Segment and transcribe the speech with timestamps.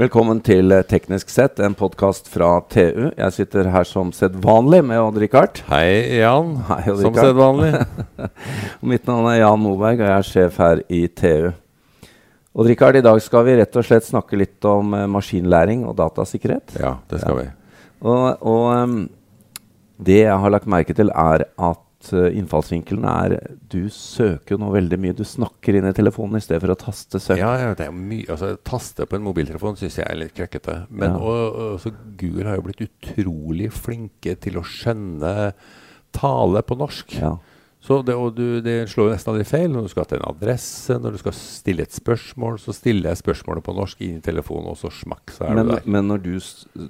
[0.00, 3.10] Velkommen til Teknisk sett, en podkast fra TU.
[3.10, 5.60] Jeg sitter her som sedvanlig med Odd-Rikard.
[5.68, 6.54] Hei, Jan.
[6.70, 7.82] Hei, Odd som sedvanlig.
[8.94, 11.50] Mitt navn er Jan Moberg, og jeg er sjef her i TU.
[12.56, 16.78] Odd-Rikard, i dag skal vi rett og slett snakke litt om eh, maskinlæring og datasikkerhet.
[16.80, 17.46] Ja, det skal vi.
[18.00, 18.98] Og, og um,
[20.00, 21.84] det jeg har lagt merke til, er at
[22.16, 23.34] eh, innfallsvinkelen er
[23.70, 25.16] Du søker nå veldig mye.
[25.18, 27.38] Du snakker inn i telefonen i stedet for å taste søk.
[27.42, 30.86] Ja, ja, det er mye, altså Taste på en mobiltelefon syns jeg er litt krøkkete.
[30.90, 31.20] Men Ja.
[31.20, 35.52] og, og, så Google har jo blitt utrolig flinke til å skjønne
[36.16, 37.14] tale på norsk.
[37.20, 37.36] Ja.
[37.80, 39.70] Så det, og du, det slår jo nesten aldri feil.
[39.72, 43.22] Når du skal til en adresse, når du skal stille et spørsmål, så stiller jeg
[43.22, 45.86] spørsmålet på norsk inn i telefonen, og så smakk, så er Men, du der.
[45.88, 46.34] men når, du,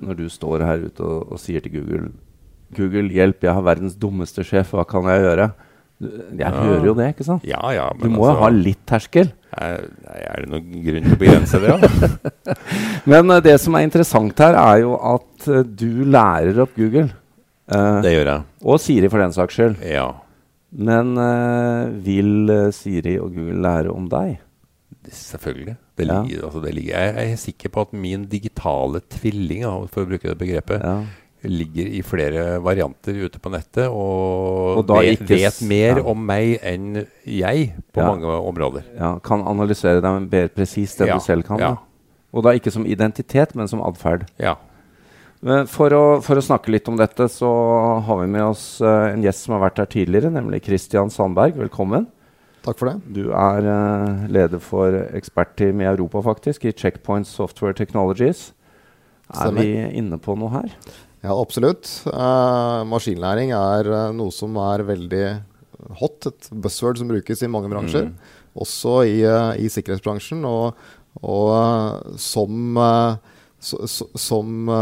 [0.09, 2.11] når du står her ute og, og sier til Google
[2.77, 5.51] Google, hjelp, jeg har verdens dummeste sjef, hva kan jeg gjøre?
[6.01, 6.51] Jeg Ja.
[6.51, 7.43] hører jo det, ikke sant?
[7.45, 9.33] Ja, ja, Du må må jo altså, ha litt terskel.
[9.59, 11.75] er, er det noen grunn til å begrense det?
[11.83, 12.55] da?
[13.13, 17.11] Men uh, det som er interessant her, er jo at uh, du lærer opp Google.
[17.71, 18.43] Uh, Det gjør jeg.
[18.65, 19.77] og Siri, for den saks skyld.
[19.85, 20.07] Ja.
[20.73, 21.17] Men
[22.07, 24.39] vil Siri og Google lære om deg?
[25.11, 25.77] Selvfølgelig.
[25.99, 26.23] Det Ja.
[26.23, 30.09] ligger, altså det ligger, jeg, jeg er sikker på at min digitale tvilling, for å
[30.09, 31.03] bruke det begrepet, Ja.
[31.49, 36.07] Ligger i flere varianter ute på nettet og, Og da vet, ikke vet mer ja.
[36.13, 38.09] om meg enn jeg på Ja.
[38.11, 38.85] mange områder.
[38.99, 41.59] ja, Kan analysere deg mer presist enn Ja, du selv kan.
[41.59, 41.77] ja.
[42.33, 44.29] Og da ikke som identitet, men som atferd.
[44.39, 44.57] Ja.
[45.43, 47.49] Men For å, for å snakke litt om dette, så
[48.05, 51.57] har vi med oss uh, en gjest som har vært her tidligere, nemlig Christian Sandberg.
[51.57, 52.07] Velkommen.
[52.63, 53.01] Takk for det.
[53.17, 58.53] Du er uh, leder for ekspertteam i Europa, faktisk, i Checkpoint Software Technologies.
[59.33, 60.71] Er vi inne på noe her?
[61.21, 61.89] Ja, absolutt.
[62.09, 65.25] Eh, maskinlæring er eh, noe som er veldig
[66.01, 66.31] hot.
[66.31, 68.09] Et buzzword som brukes i mange bransjer.
[68.57, 70.47] Også i, eh, i sikkerhetsbransjen.
[70.49, 70.81] Og,
[71.21, 72.81] og som,
[73.61, 74.73] så, så, som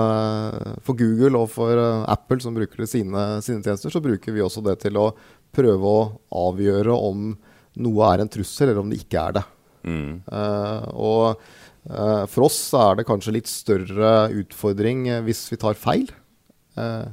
[0.86, 4.76] for Google og for Apple, som bruker sine, sine tjenester, så bruker vi også det
[4.84, 5.10] til å
[5.56, 6.08] prøve å
[6.50, 7.32] avgjøre om
[7.78, 9.44] noe er en trussel, eller om det ikke er det.
[9.88, 10.14] Mm.
[10.22, 11.48] Eh, og
[12.28, 16.10] for oss er det kanskje litt større utfordring hvis vi tar feil.
[16.78, 17.08] Eh,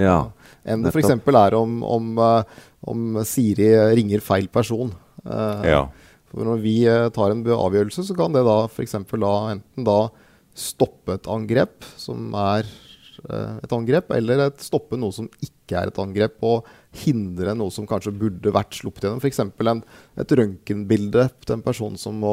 [0.00, 0.18] Ja.
[0.64, 1.10] enn det f.eks.
[1.12, 4.92] er om, om, eh, om Siri ringer feil person.
[5.24, 5.84] Eh, ja.
[6.30, 6.76] For når vi
[7.12, 8.94] tar en avgjørelse, så kan det da f.eks.
[9.18, 9.98] da enten da
[10.54, 12.68] stoppe et angrep som er
[13.20, 16.64] et angrep, eller et stoppe noe som ikke er et angrep, og
[17.02, 19.20] hindre noe som kanskje burde vært sluppet gjennom.
[19.20, 19.42] F.eks.
[20.22, 22.32] et røntgenbilde til en person som må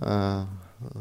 [0.00, 0.46] eh,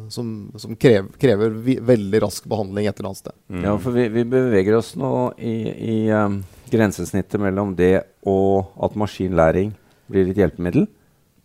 [0.09, 0.27] som,
[0.61, 1.55] som krever, krever
[1.85, 3.35] veldig rask behandling et eller annet sted.
[3.51, 3.63] Mm.
[3.67, 6.39] ja, for vi, vi beveger oss nå i, i um,
[6.71, 7.93] grensesnittet mellom det
[8.27, 9.73] og at maskinlæring
[10.11, 10.87] blir et hjelpemiddel,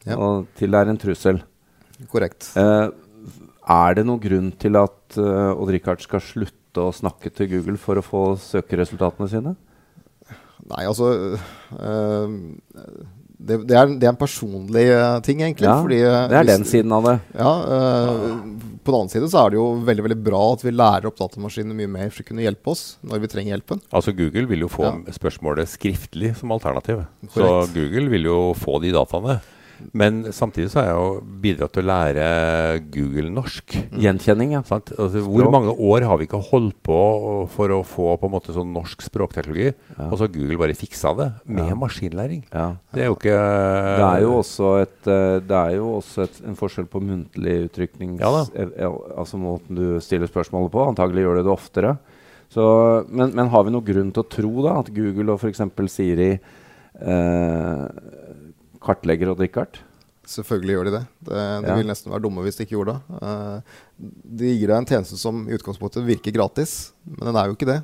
[0.07, 0.17] Ja.
[0.17, 1.43] og til det er en trussel.
[2.09, 2.53] Korrekt.
[2.57, 2.89] Uh,
[3.71, 7.99] er det noen grunn til at uh, Odd-Rikard skal slutte å snakke til Google for
[8.01, 9.57] å få søkeresultatene sine?
[10.71, 11.09] Nei, altså
[11.75, 12.35] øh,
[13.41, 15.65] det, det, er, det er en personlig øh, ting, egentlig.
[15.69, 17.15] Ja, fordi, øh, Det er hvis- den siden av det.
[17.39, 18.35] Ja, øh,
[18.85, 21.17] På den annen side så er det jo veldig veldig bra at vi lærer opp
[21.19, 23.81] datamaskinene mye mer for å kunne hjelpe oss når vi trenger hjelpen.
[23.93, 24.93] Altså Google vil jo få Ja.
[25.13, 27.07] spørsmålet skriftlig som alternativ.
[27.35, 29.41] Så Google vil jo få de dataene.
[29.93, 32.27] Men samtidig så har jeg jo bidratt til å lære
[32.95, 33.75] Google norsk.
[33.97, 34.61] Gjenkjenning, ja.
[34.63, 36.99] Altså, hvor mange år har vi ikke holdt på
[37.51, 40.07] for å få på en måte sånn norsk språkteknologi, Ja.
[40.11, 41.75] og så har Google bare fiksa det med Ja.
[41.75, 42.45] maskinlæring?
[42.53, 42.77] ja.
[42.95, 46.41] Det er jo ikke Det er jo også, et, eh, det er jo også et,
[46.47, 48.43] en forskjell på muntlig uttrykning Ja da.
[48.55, 50.87] eh, eh, altså måten du stiller spørsmålet på.
[50.95, 51.99] Antagelig gjør du det oftere.
[52.51, 55.61] Så, men, men har vi noen grunn til å tro da, at Google og f.eks.
[55.89, 56.33] Siri
[57.01, 57.89] eh,
[58.83, 59.81] kartlegger og drikkekart?
[60.31, 61.05] Selvfølgelig gjør de det.
[61.27, 61.77] Det, det Ja.
[61.77, 63.23] vil nesten være dumme hvis de ikke gjorde det.
[63.23, 63.79] Eh,
[64.41, 67.67] de gir deg en tjeneste som i utgangspunktet virker gratis, men den er jo ikke
[67.73, 67.79] det.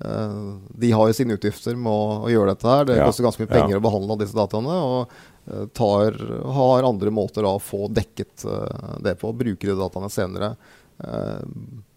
[0.00, 0.38] Eh,
[0.80, 2.84] de har jo sine utgifter med å, å gjøre dette her.
[2.88, 3.04] Det Ja.
[3.06, 3.60] koster ganske mye Ja.
[3.60, 4.78] penger å behandle disse dataene.
[4.80, 5.08] Og
[5.50, 6.16] eh, tar,
[6.56, 8.46] har andre måter å få dekket
[9.04, 9.34] det på.
[9.36, 10.54] Bruke de dataene senere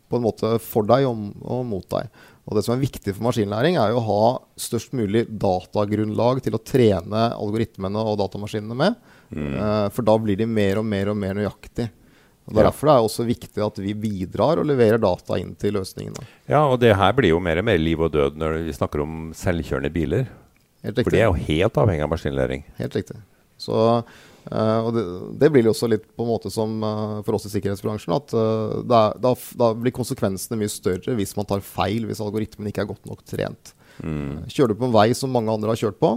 [0.09, 2.09] på en måte for deg og, og mot deg.
[2.47, 6.55] Og Det som er viktig for maskinlæring, er jo å ha størst mulig datagrunnlag til
[6.55, 8.99] å trene algoritmene og datamaskinene med.
[9.27, 9.91] Mm.
[9.91, 11.89] for da blir de mer og mer og mer nøyaktig.
[12.47, 16.23] Og Derfor er det også viktig at vi bidrar og leverer data inn til løsningene.
[16.47, 19.03] Ja, og det her blir jo mer og mer liv og død når vi snakker
[19.03, 20.29] om selvkjørende biler.
[20.85, 22.63] Helt For det er jo helt avhengig av maskinlæring.
[22.79, 23.19] Helt riktig.
[23.59, 24.15] Så, eh,
[24.55, 25.03] og det,
[25.41, 28.35] det blir jo også litt på en måte som eh, for oss i sikkerhetsbransjen at
[28.37, 32.85] eh, er, da, da blir konsekvensene mye større hvis man tar feil, hvis algoritmen ikke
[32.85, 33.73] er godt nok trent.
[33.99, 34.45] Mm.
[34.47, 36.13] Kjører du på en vei som mange andre har kjørt på,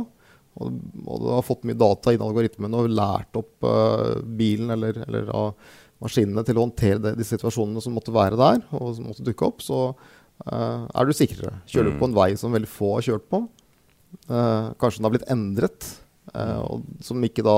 [0.61, 4.75] og, og du har fått mye data inn i algoritmen og lært opp uh, bilen
[4.75, 8.93] eller, eller uh, maskinene til å håndtere det, de situasjonene som måtte være der, og
[8.99, 11.61] som måtte dukke opp, så uh, er du sikrere.
[11.71, 13.44] Kjører du på en vei som veldig få har kjørt på,
[14.27, 15.87] kanskje den har blitt endret,
[16.35, 17.56] og som ikke da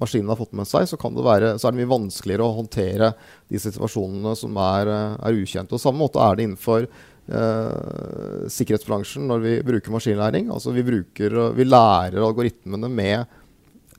[0.00, 3.12] maskinen har fått med seg, så, være, så, er det mye vanskeligere å håndtere
[3.48, 5.76] de situasjonene som er, er ukjente.
[5.76, 6.88] Og samme måte er det innenfor
[7.26, 10.50] sikkerhetsbransjen når vi bruker maskinlæring.
[10.52, 13.38] Altså vi, bruker, vi lærer algoritmene med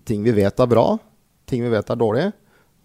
[0.07, 0.93] ting vi vet er bra,
[1.49, 2.27] ting vi vet er dårlig.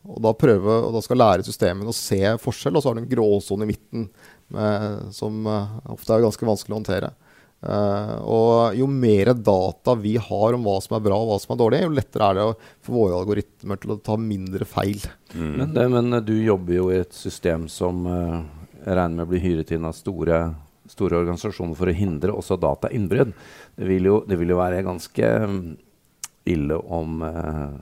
[0.03, 3.05] Og da, prøve, og da skal lære systemene å se forskjell, og så har du
[3.05, 4.09] en gråsone i midten
[4.53, 7.13] med, som ofte er ganske vanskelig å håndtere.
[7.63, 11.53] Uh, og jo mer data vi har om hva som er bra og hva som
[11.55, 12.47] er dårlig, jo lettere er det
[12.83, 15.05] for våre algoritmer til å ta mindre feil.
[15.31, 15.53] Mm.
[15.61, 18.43] Men, det, men, du jobber jo i et system som uh,
[18.81, 20.43] jeg regner med blir hyret inn av store,
[20.91, 23.31] store organisasjoner for å hindre også datainnbrudd.
[23.77, 25.31] Det, vil jo, det vil jo være ganske
[26.51, 27.79] ille om uh,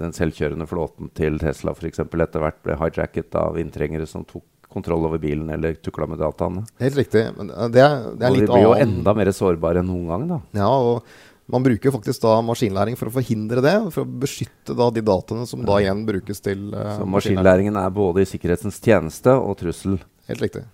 [0.00, 2.00] den selvkjørende flåten til Tesla f.eks.
[2.08, 6.64] etter hvert ble hijacket av inntrengere som tok kontroll over bilen eller tukla med dataene.
[6.82, 7.28] Helt riktig.
[7.36, 10.26] Men det er, det er litt vi blir jo enda mer sårbare enn noen gang.
[10.34, 10.40] da.
[10.58, 11.06] Ja, og
[11.46, 15.44] man bruker faktisk da maskinlæring for å forhindre det, for å beskytte da de dataene
[15.48, 19.98] som da igjen brukes til uh, Så maskinlæringen er både i sikkerhetens tjeneste og trussel?
[20.30, 20.64] Helt riktig.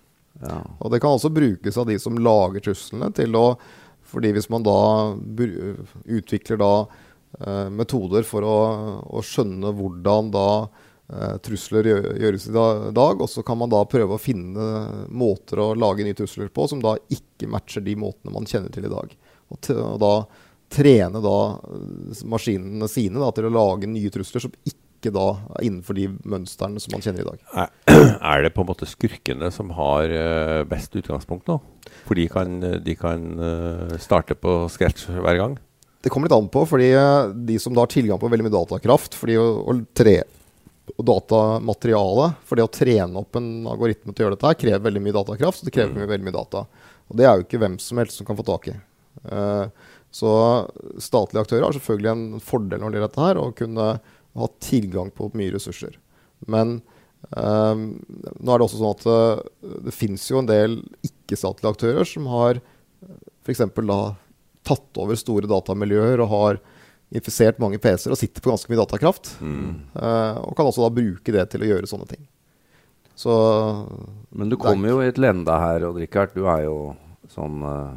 [0.41, 0.61] Ja.
[0.79, 3.45] Og det kan også brukes av de som lager truslene, til å
[4.11, 4.77] fordi hvis man da
[6.03, 8.57] utvikler da uh, metoder for å,
[9.07, 10.47] å, skjønne hvordan da
[11.43, 11.89] trusler
[12.21, 14.67] gjøres i dag, og så kan man da prøve å finne
[15.11, 18.87] måter å lage nye trusler på som da ikke matcher de måtene man kjenner til
[18.87, 19.11] i dag.
[19.51, 20.13] Og, og da
[20.71, 21.37] trene da
[21.67, 25.27] eh, maskinene sine da, til å lage nye trusler som ikke da
[25.57, 27.71] er innenfor de mønstrene som man kjenner i dag.
[28.31, 31.57] Er det på en måte skurkene som har eh, best utgangspunkt nå?
[32.05, 35.57] For de kan, de kan eh, starte på scratch hver gang?
[36.01, 38.59] Det kommer litt an på, fordi eh, de som da har tilgang på veldig mye
[38.59, 40.21] datakraft fordi å, å tre
[40.97, 44.85] og datamateriale For det å trene opp en algoritme til å gjøre dette her krever
[44.87, 45.61] veldig mye datakraft.
[45.61, 46.09] Så det krever mm.
[46.09, 46.65] veldig mye data.
[47.11, 48.77] Og det er jo ikke hvem som helst som kan få tak i.
[49.27, 49.67] Uh,
[50.11, 50.31] så
[50.99, 53.39] statlige aktører har selvfølgelig en fordel når det gjelder dette her.
[53.39, 53.87] Å kunne
[54.41, 55.95] ha tilgang på mye ressurser.
[56.51, 56.79] Men
[57.35, 57.85] um,
[58.39, 62.27] nå er det også sånn at det, det fins jo en del ikke-statlige aktører som
[62.31, 62.61] har
[63.41, 63.63] f.eks.
[63.87, 64.01] da
[64.67, 66.61] tatt over store datamiljøer og har
[67.11, 69.33] infisert mange PC-er og sitter på ganske mye datakraft.
[69.43, 69.71] Mm.
[69.95, 72.23] Uh, og kan også da bruke det til å gjøre sånne ting.
[73.19, 73.33] Så
[74.31, 76.31] Men du kommer jo i et lende her, Odd Rikard.
[76.33, 76.77] Du er jo
[77.29, 77.91] sånn uh,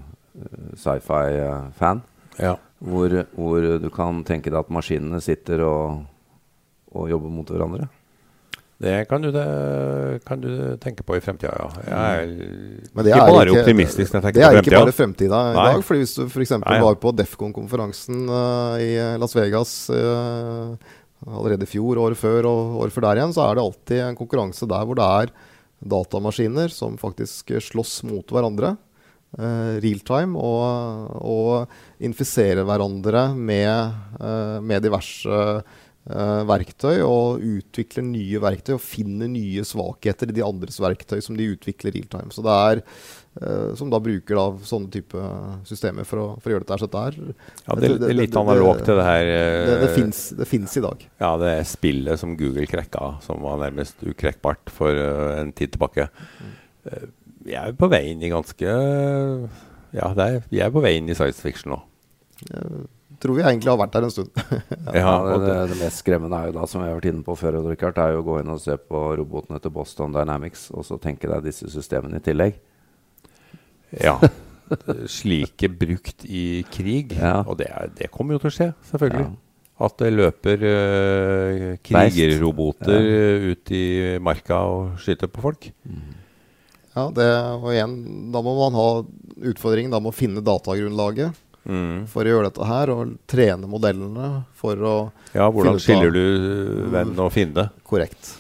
[0.76, 2.02] sci-fi-fan.
[2.43, 2.56] Ja.
[2.84, 6.02] Hvor, hvor, du kan tenke deg at maskinene sitter og
[6.94, 7.88] og jobber mot hverandre?
[8.84, 9.44] Det kan du, det,
[10.28, 11.69] kan du tenke på i fremtida, ja.
[11.86, 12.32] Jeg er,
[12.92, 14.12] Men det ikke er bare ikke, optimistisk.
[14.12, 15.64] Det er ikke bare fremtida i Nei.
[15.70, 15.84] dag.
[15.88, 16.52] fordi Hvis du f.eks.
[16.60, 18.90] var på Defcon-konferansen uh, i
[19.22, 20.76] Las Vegas uh,
[21.25, 24.19] allerede i fjor, året før og året før der igjen, så er det alltid en
[24.19, 25.32] konkurranse der hvor det er
[25.94, 28.75] datamaskiner som faktisk slåss mot hverandre.
[29.34, 33.96] Uh, real time og, og infiserer hverandre med,
[34.60, 35.40] med diverse
[36.05, 41.47] verktøy og utvikler nye verktøy og finner nye svakheter i de andres verktøy som de
[41.55, 42.35] utvikler real time.
[42.35, 42.83] Så det er
[43.41, 45.23] uh, Som da bruker da sånne type
[45.65, 46.79] systemer for å, for å gjøre dette.
[46.85, 47.17] Så det er,
[47.65, 49.79] ja, det, det, er litt analogt til det her Det,
[50.43, 51.06] det fins i dag.
[51.25, 55.01] Ja, det er spillet som Google krekka, som var nærmest ukrekkbart for
[55.39, 56.11] en tid tilbake.
[57.44, 58.77] Vi er på vei inn i ganske
[59.94, 61.81] Ja, er, vi er på vei inn i science fiction nå
[63.24, 64.31] tror vi egentlig har vært der en stund.
[65.00, 67.36] ja, det, det, det, mest skremmende er jo da, som jeg har vært inne på
[67.40, 70.84] før, Richard, er jo å gå inn og se på robotene til Boston Dynamics, og
[70.84, 72.58] så tenke deg disse systemene i tillegg.
[74.02, 74.19] Ja.
[75.10, 77.14] Slike brukt i krig.
[77.16, 77.38] Ja.
[77.46, 79.28] Og det, er, det, kommer jo til å skje, selvfølgelig.
[79.31, 79.40] Ja.
[79.84, 83.54] At det løper uh, krigerroboter ja.
[83.54, 83.86] ut i
[84.22, 85.66] marka og skyter på folk.
[85.82, 86.12] Mm.
[86.94, 87.26] Ja, det,
[87.58, 87.96] og igjen,
[88.31, 88.88] da må man ha
[89.50, 92.06] utfordringen da å finne datagrunnlaget mm.
[92.11, 94.94] for å gjøre dette her, og trene modellene for å
[95.35, 96.25] Ja, hvordan skiller du
[96.94, 97.69] venn og fiende?
[97.87, 98.35] Korrekt.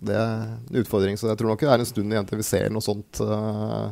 [0.00, 1.18] Det er en utfordring.
[1.20, 3.20] Så jeg tror nok det er en stund igjen til vi ser noe sånt.
[3.20, 3.90] Uh,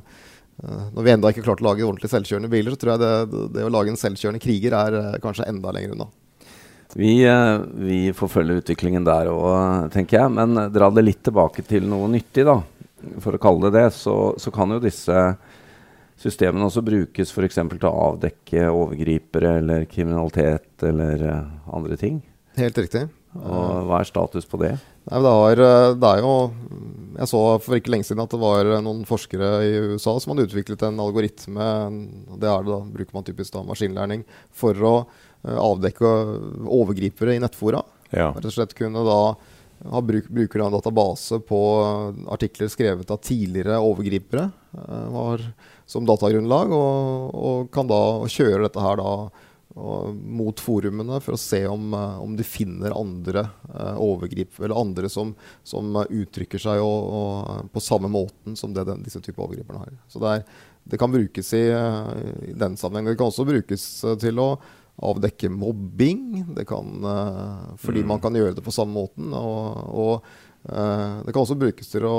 [0.95, 3.43] når vi enda ikke har klart å lage ordentlig selvkjørende biler, så tror jeg det,
[3.55, 6.09] det, å lage en selvkjørende kriger er uh, kanskje enda lenger unna.
[6.97, 7.13] Vi,
[7.85, 10.33] vi får følge utviklingen der òg, tenker jeg.
[10.33, 12.63] Men dra det litt tilbake til noe nyttig, da.
[13.23, 15.15] For å kalle det det, så, så kan jo disse
[16.19, 17.61] systemene også brukes f.eks.
[17.61, 22.21] til å avdekke overgripere eller kriminalitet eller uh, andre ting.
[22.59, 23.07] Helt riktig.
[23.39, 24.73] Og Hva er status på det?
[25.09, 26.33] Nei, det, har, eh, det, er jo
[27.21, 30.49] Jeg så for ikke lenge siden at det var noen forskere i USA som hadde
[30.49, 31.69] utviklet en algoritme.
[32.41, 34.95] Det er det da, bruker man typisk da maskinlæring for å
[35.49, 36.09] avdekke
[36.67, 37.85] overgripere i nettfora.
[38.11, 38.33] Ja.
[38.35, 39.21] Rett og slett kunne da
[40.03, 41.61] bruk, bruker en database på
[42.33, 44.49] artikler skrevet av tidligere overgripere
[45.13, 45.45] var,
[45.89, 49.13] som datagrunnlag, og, og, kan da kjøre dette her da
[49.79, 55.31] mot forumene for å se om, om de finner andre uh, overgrip, eller andre som,
[55.63, 59.95] som uttrykker seg og, og på samme måten som det den, disse typer overgriperne har.
[60.11, 61.63] Så det, er, det kan brukes i,
[62.51, 63.13] i den sammenheng.
[63.13, 63.87] Det kan også brukes
[64.25, 64.49] til å
[64.99, 66.43] avdekke mobbing.
[66.57, 66.99] Det kan,
[67.79, 68.09] fordi mm.
[68.17, 69.31] man kan gjøre det på samme måten.
[69.31, 72.17] Og, og det kan også brukes til å,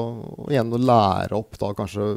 [0.49, 2.07] igjen, å lære opp da, kanskje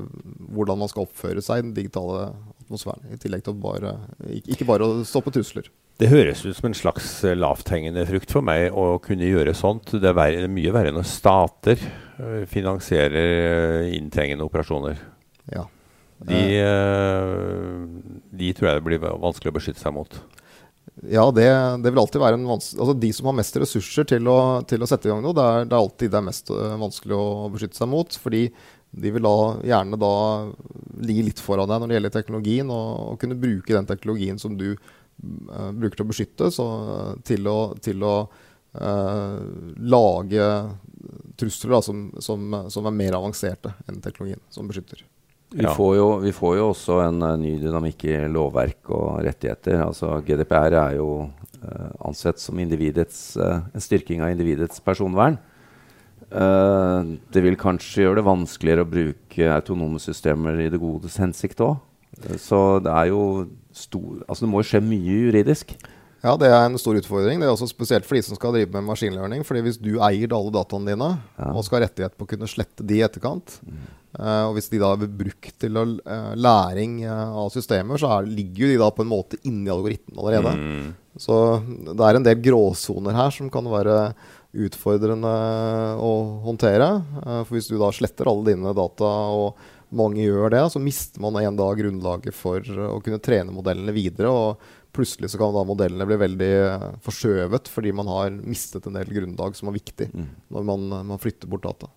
[0.56, 2.30] hvordan man skal oppføre seg i den digitale
[2.62, 3.04] atmosfæren.
[3.12, 3.94] I tillegg til bare,
[4.40, 5.68] ikke bare å stoppe trusler.
[6.00, 9.92] Det høres ut som en slags eh, lavthengende frukt for meg å kunne gjøre sånt.
[9.92, 11.84] Det er, verre, det er mye verre når stater
[12.48, 14.98] finansierer inntrengende operasjoner.
[15.52, 15.66] Ja.
[16.22, 16.42] De,
[18.30, 20.20] de tror jeg det blir vanskelig å beskytte seg mot.
[21.00, 21.46] Ja, det,
[21.82, 24.82] det, vil alltid være en vanskelig Altså De som har mest ressurser til å, til
[24.84, 27.16] å sette i gang noe, det er, det er alltid det er mest uh, vanskelig
[27.16, 28.18] å beskytte seg mot.
[28.20, 28.42] Fordi
[28.92, 30.14] de vil da gjerne da
[31.08, 34.58] ligge litt foran deg når det gjelder teknologien, og, og kunne bruke den teknologien som
[34.60, 36.66] du uh, bruker til å beskytte, så,
[37.24, 39.40] til å, til å uh,
[39.80, 40.50] lage
[41.40, 45.06] trusler da, som, som, som, er mer avanserte enn teknologien som beskytter.
[45.52, 45.74] Vi, ja.
[45.76, 49.82] får jo, vi, får jo, også en uh, ny dynamikk i lovverk og rettigheter.
[49.84, 55.38] Altså GDPR er jo uh, ansett som uh, en styrking av individets personvern.
[56.32, 61.74] det vil kanskje gjøre det vanskeligere å bruke autonome systemer i det godes hensikt òg.
[62.40, 65.74] så det er jo stor Altså det må jo skje mye juridisk.
[66.22, 67.40] Ja, det er en stor utfordring.
[67.42, 69.42] Det er også spesielt for de som skal drive med maskinlæring.
[69.46, 71.48] fordi hvis du eier alle dataene dine ja.
[71.50, 73.80] og skal ha rettighet på å kunne slette de i etterkant, mm.
[74.20, 78.12] uh, og hvis de da blir brukt til å, uh, læring uh, av systemer, så
[78.14, 80.54] er, ligger de da på en måte inni algoritmen allerede.
[80.54, 81.18] Mm.
[81.26, 81.36] Så
[81.90, 84.14] det er en del gråsoner her som kan være
[84.62, 85.32] utfordrende
[86.04, 86.12] å
[86.44, 86.88] håndtere.
[87.48, 89.56] for hvis du da sletter alle dine data, og
[89.96, 94.30] mange gjør det, så mister man en dag grunnlaget for å kunne trene modellene videre.
[94.30, 98.98] og Plutselig så kan da modellene bli veldig eh, forskjøvet fordi man har mistet en
[98.98, 100.26] del grunnlag som er viktig mm.
[100.52, 101.88] når man, man, flytter bort data.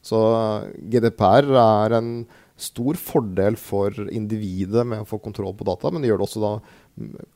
[0.00, 2.14] Så eh, GDPR er en
[2.60, 6.42] stor fordel for individet med å få kontroll på data, men det gjør det også
[6.44, 6.54] da,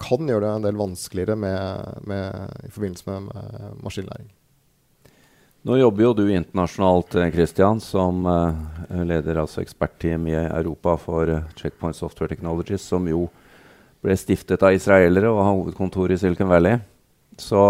[0.00, 4.28] kan gjøre det en del vanskeligere med, med, i forbindelse med, med maskinlæring.
[5.64, 8.52] Nå jobber jo du internasjonalt Christian, som uh,
[9.08, 13.30] leder altså ekspertteam i Europa for Checkpoint Software Technologies, som jo
[14.04, 16.82] ble stiftet av israelere og har hovedkontor i Silicon Valley.
[17.40, 17.62] Så,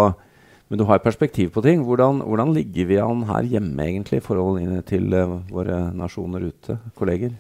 [0.67, 1.87] men du har perspektiv på ting.
[1.87, 4.59] Hvordan, hvordan, ligger vi an her hjemme egentlig i forhold
[4.91, 5.15] til
[5.55, 7.39] våre nasjoner ute, kolleger?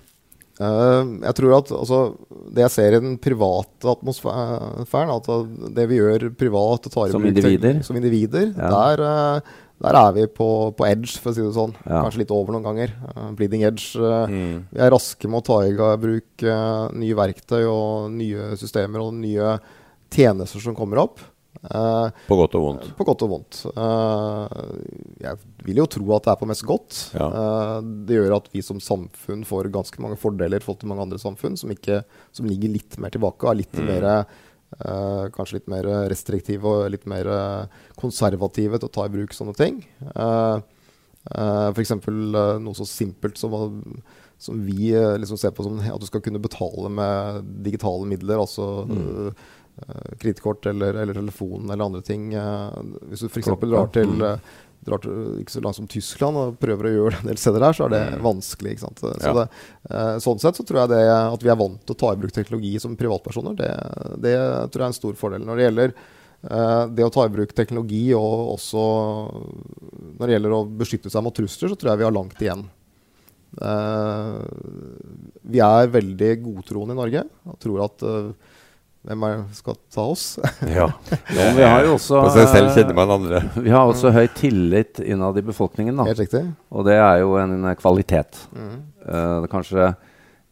[0.54, 1.96] Uh, jeg tror at altså,
[2.54, 5.30] Det jeg ser i den private atmosfæren, at
[5.74, 7.80] det vi gjør privat og tar Som individer?
[7.82, 8.68] Som individer ja.
[8.70, 11.74] der, uh, der er vi på, på, edge, for å si det sånn.
[11.82, 12.04] Ja.
[12.04, 12.94] Kanskje litt over noen ganger.
[13.10, 13.98] Uh, bleeding edge.
[13.98, 14.56] Uh, mm.
[14.70, 19.16] Vi er raske med å ta i bruk uh, nye verktøy og nye systemer og
[19.18, 19.56] nye
[20.14, 21.18] tjenester som kommer opp.
[21.64, 22.88] på godt og vondt.
[22.94, 23.60] På godt og vondt.
[25.24, 26.98] jeg vil jo tro at det er på mest godt.
[27.16, 27.28] Ja.
[27.82, 31.18] det gjør at vi som samfunn får ganske mange fordeler i forhold til mange andre
[31.18, 33.90] samfunn som, ikke, som ligger litt mer tilbake og er litt mm.
[33.90, 34.08] mer
[34.74, 39.34] Uh, kanskje litt mer restriktive og litt mer uh, konservative til å ta i bruk
[39.36, 39.80] sånne ting.
[40.14, 40.58] Uh,
[41.30, 41.94] uh, F.eks.
[42.08, 43.54] Uh, noe så simpelt som,
[44.38, 44.90] som vi
[45.20, 48.42] liksom ser på som at du skal kunne betale med digitale midler.
[48.42, 49.30] altså mm.
[50.18, 52.30] kredittkort eller, eller, telefon eller andre ting.
[53.10, 53.54] hvis du f.eks.
[53.62, 54.38] drar til mm
[54.84, 57.64] drar til, ikke så langt som Tyskland og prøver å gjøre det en del steder
[57.64, 58.24] der, så er det mm.
[58.24, 58.74] vanskelig.
[58.74, 59.02] ikke sant?
[59.02, 59.34] Så ja.
[59.38, 59.46] det,
[59.90, 62.20] eh, sånn sett så tror jeg det at vi er vant til å ta i
[62.20, 63.70] bruk teknologi som privatpersoner, det,
[64.24, 64.36] det
[64.68, 65.44] tror jeg er en stor fordel.
[65.48, 68.86] Når det gjelder eh, det å ta i bruk teknologi og også
[70.14, 72.66] når det gjelder å beskytte seg mot trusler, så tror jeg vi har langt igjen.
[73.54, 74.40] Eh,
[75.54, 78.10] vi er veldig godtroende i Norge og tror at
[79.04, 80.24] hvem er det skal ta oss?
[80.64, 80.86] ja.
[80.88, 81.48] ja.
[81.56, 83.42] vi har jo også På seg selv kjenner man andre.
[83.60, 85.98] Vi har også høy tillit innad i befolkningen.
[86.00, 86.08] Da.
[86.08, 86.40] Helt riktig.
[86.72, 88.40] Og det er jo en kvalitet.
[88.56, 88.74] Mm.
[89.04, 89.92] Uh, kanskje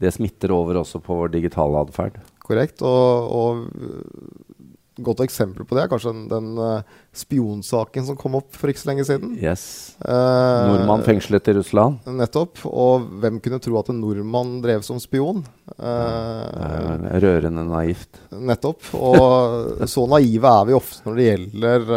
[0.02, 2.18] det smitter over også på vår digitale atferd.
[2.42, 2.82] Korrekt.
[2.84, 4.51] Og, og
[5.00, 8.82] godt eksempel på det er kanskje den, den uh, spionsaken som kom opp for ikke
[8.82, 9.32] så lenge siden.
[9.40, 9.64] Yes.
[10.04, 12.04] Uh, nordmann fengslet i Russland.
[12.18, 12.60] Nettopp.
[12.68, 15.40] Og hvem kunne tro at en nordmann drev som spion?
[15.78, 18.20] Uh, rørende naivt.
[18.36, 18.92] Nettopp.
[18.98, 21.90] Og så naive er vi ofte når det gjelder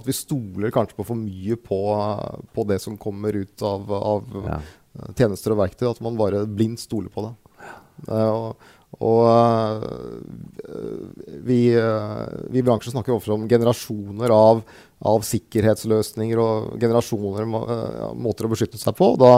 [0.00, 1.84] at vi stoler kanskje på for mye på,
[2.56, 4.60] på det som kommer ut av, av ja.
[5.18, 5.90] tjenester og verktøy.
[5.92, 7.34] At man bare blindt stoler på det.
[8.08, 10.18] og og uh,
[11.46, 14.64] vi, uh, vi, i bransjen snakker ofte om generasjoner av,
[15.06, 19.14] av sikkerhetsløsninger og generasjoner uh, måter å beskytte seg på.
[19.20, 19.36] Da,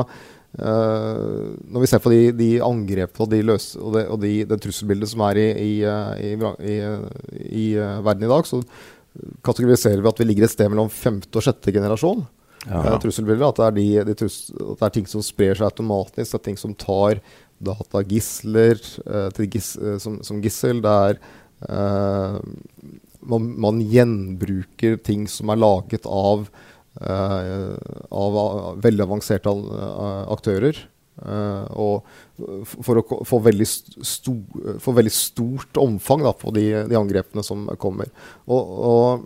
[0.52, 4.58] når vi ser på de, de angrepene og, de løs, og, det, og de, det
[4.60, 6.34] trusselbildet som er i, i,
[6.68, 6.74] i,
[7.56, 8.60] i verden i dag, så
[9.48, 12.20] kategoriserer vi at vi ligger et sted mellom femte og sjette generasjon.
[12.68, 12.98] Ja.
[13.00, 13.48] trusselbilder.
[13.48, 16.34] At det, er de, de trus, at det er ting som sprer seg automatisk.
[16.34, 17.22] Det er ting som tar
[17.64, 20.82] datagisler uh, gis, uh, som, som, gissel.
[20.84, 21.18] Det er
[21.68, 22.38] uh,
[23.22, 26.48] man, man, gjenbruker ting som er laget av,
[26.98, 28.34] av
[28.82, 29.52] veldig avanserte
[30.34, 30.80] aktører.
[31.70, 32.02] og
[32.66, 34.34] for å få veldig, sto,
[34.82, 38.10] for veldig stort omfang da, på de, de, angrepene som kommer.
[38.50, 39.24] Og, og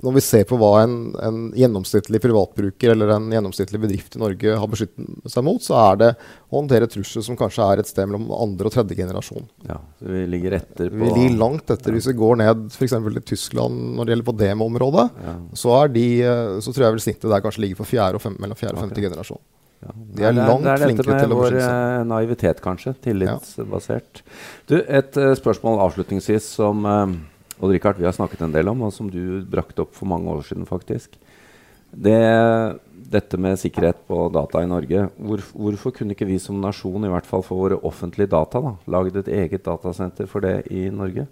[0.00, 4.56] når vi ser på hva en, en, gjennomsnittlig privatbruker eller en gjennomsnittlig bedrift i Norge
[4.62, 6.10] har beskyttet seg mot, så er det
[6.48, 9.46] å håndtere trusler som kanskje er et sted mellom andre og tredje generasjon.
[9.68, 11.92] Ja, så Vi ligger etter på Vi ligger langt etter.
[11.92, 11.98] Ja.
[11.98, 12.96] Hvis vi går ned f.eks.
[12.96, 15.38] til Tyskland når det gjelder på demo-området, ja.
[15.62, 16.06] så, de,
[16.64, 18.86] så, tror jeg vel snittet der kanskje ligger for fjerde og fem, mellom fjerde og
[18.86, 19.08] femte okay.
[19.10, 19.42] generasjon.
[19.80, 19.94] Ja.
[19.96, 21.68] De er langt det er, det er flinkere til å beskytte seg.
[21.68, 22.94] Det er dette med vår naivitet, kanskje.
[23.04, 24.22] Tillitsbasert.
[24.68, 27.14] Du, et uh, spørsmål avslutningsvis som uh,
[27.60, 30.32] og Richard, vi har snakket en del om, og som du brakte opp for mange
[30.32, 31.18] år siden, faktisk.
[31.90, 32.16] Det,
[33.10, 35.08] dette med sikkerhet på data i Norge.
[35.18, 38.74] Hvor, hvorfor kunne ikke vi som nasjon, i hvert fall for våre offentlige data, da,
[38.94, 41.26] laget et eget datasenter for det i Norge?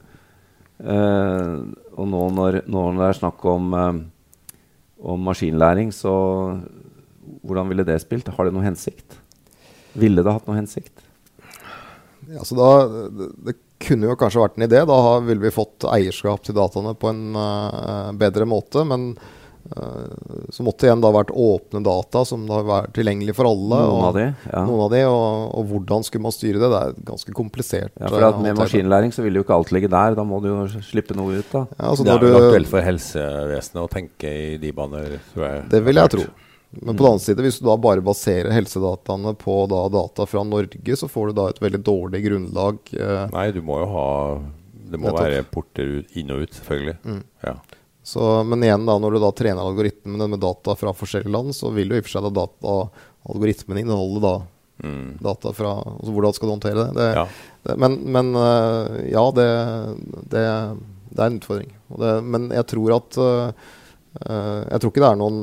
[0.79, 4.59] Uh, og nå når, når, det er snakk om, uh,
[5.03, 6.13] om, maskinlæring, så
[7.43, 8.29] hvordan ville det spilt?
[8.35, 9.17] Har det noe hensikt?
[9.99, 11.07] Ville det hatt noe hensikt?
[12.29, 12.71] Ja, da,
[13.09, 13.57] det, det
[13.89, 14.85] kunne jo kanskje vært en idé.
[14.89, 18.85] Da ville vi fått eierskap til dataene på en uh, bedre måte.
[18.89, 23.51] Men uh, så måtte det igjen da vært åpne data som da var tilgjengelig for
[23.51, 23.83] alle.
[23.83, 24.65] Noen og, av de, ja.
[24.71, 25.29] noen av de og,
[25.59, 26.73] og, hvordan skulle man styre det?
[26.75, 27.95] Det er ganske komplisert.
[28.01, 30.19] Ja, for at Med maskinlæring så vil jo ikke alt ligge der.
[30.19, 31.49] Da må du jo slippe noe ut.
[31.55, 31.65] da.
[31.79, 35.65] Ja, altså det er jo aktuelt for helsevesenet å tenke i de baner, tror jeg.
[35.77, 36.29] Det vil jeg tro.
[36.71, 40.43] Men på den annen side, hvis du da bare baserer helsedataene på da data fra
[40.45, 42.81] Norge, så får du da et veldig dårlig grunnlag.
[42.93, 43.25] Eh.
[43.33, 44.09] Nei, du må jo ha
[44.89, 45.23] Det må Nettopp.
[45.25, 46.97] være porter inn og ut, selvfølgelig.
[47.05, 47.23] Mm.
[47.47, 47.55] Ja.
[48.09, 51.73] Så, men igjen, da, når du da trener algoritmene med data fra forskjellige land, så
[51.77, 52.77] vil jo i og for seg da data,
[53.29, 54.35] algoritmene inneholde da
[54.85, 55.11] mm.
[55.25, 56.89] data fra altså Hvordan skal du håndtere det?
[57.01, 57.27] det, ja.
[57.69, 59.49] det men, men, eh, ja, det,
[60.33, 61.75] det, er en utfordring.
[62.29, 63.75] men jeg tror at Uh,
[64.19, 65.37] jeg tror ikke det er noen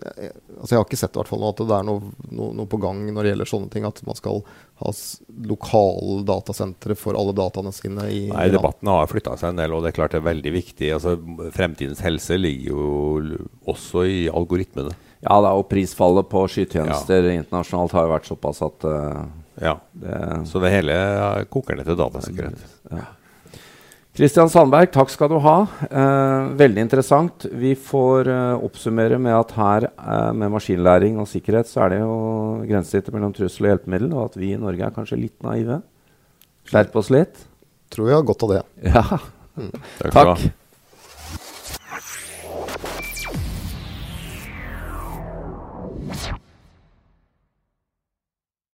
[0.00, 2.78] jeg, altså jeg har ikke sett hvert fall at det er noe, noe, noe, på
[2.80, 3.84] gang når det gjelder sånne ting.
[3.88, 4.40] At man skal
[4.80, 4.92] ha
[5.50, 8.06] lokale datasentre for alle dataene sine.
[8.08, 10.54] I, Nei, debatten har flytta seg en del, og det er klart det er veldig
[10.56, 10.92] viktig.
[10.96, 11.16] Altså,
[11.54, 13.40] fremtidens helse ligger jo
[13.74, 14.94] også i algoritmene.
[15.24, 17.38] Ja da, og prisfallet på skytjenester ja.
[17.40, 19.24] internasjonalt har jo vært såpass at uh,
[19.60, 19.76] Ja.
[19.92, 20.16] Det,
[20.50, 20.96] Så det hele
[21.52, 22.64] koker ned til datasikkerhet.
[22.90, 23.06] Ja.
[24.14, 25.54] Kristian Sandberg, takk skal du ha.
[25.88, 27.48] Eh, veldig interessant.
[27.50, 31.98] Vi får eh, oppsummere med at her eh, med maskinlæring og sikkerhet så er det
[32.04, 32.14] jo
[32.62, 35.80] grensesnittet mellom trussel og hjelpemiddel, og at vi i Norge er kanskje litt naive.
[36.70, 37.42] Skjerp oss litt.
[37.90, 38.62] Tror vi har godt av det.
[38.94, 39.08] Ja.
[39.54, 39.74] Mm.
[39.98, 40.14] Takk.
[40.14, 40.46] takk.